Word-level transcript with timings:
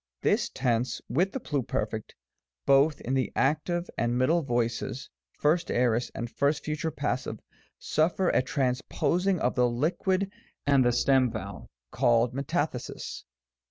t 0.23 0.29
This 0.31 0.49
tense 0.49 0.99
with 1.09 1.31
the 1.31 1.39
pluperfect, 1.39 2.15
both 2.65 3.01
in 3.01 3.13
the 3.13 3.31
active 3.35 3.87
and 3.99 4.17
middle 4.17 4.41
voices, 4.41 5.07
1st 5.39 5.69
aorist 5.69 6.09
and 6.15 6.27
1st 6.27 6.61
future 6.63 6.89
passive, 6.89 7.39
suffer 7.77 8.29
a 8.29 8.41
transposing 8.41 9.39
of 9.39 9.53
the 9.53 9.69
liquid 9.69 10.31
and 10.65 10.83
the 10.83 10.91
stem 10.91 11.29
vowel 11.29 11.69
(called 11.91 12.33
Metathesis). 12.33 13.25